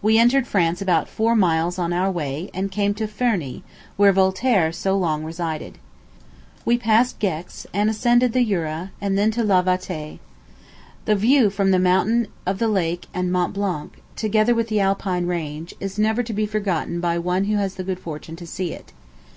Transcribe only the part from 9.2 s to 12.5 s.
to La Vattay. The view from the mountain